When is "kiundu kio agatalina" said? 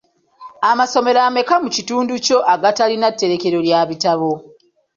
1.75-3.07